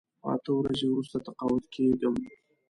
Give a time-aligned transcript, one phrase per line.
[0.21, 2.15] خو اته ورځې وروسته تقاعد کېږم.